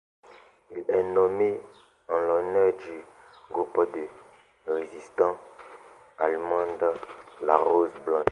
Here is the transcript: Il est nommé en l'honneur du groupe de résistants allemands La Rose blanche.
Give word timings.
Il 0.71 0.83
est 0.89 1.03
nommé 1.03 1.61
en 2.09 2.17
l'honneur 2.17 2.73
du 2.77 3.03
groupe 3.51 3.87
de 3.95 4.07
résistants 4.65 5.37
allemands 6.17 6.65
La 7.43 7.55
Rose 7.57 7.91
blanche. 8.03 8.17